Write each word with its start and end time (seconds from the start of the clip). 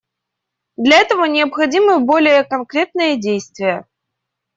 Для 0.77 0.99
этого 1.01 1.25
необходимы 1.25 1.99
более 1.99 2.43
конкретные 2.43 3.19
действия. 3.21 3.85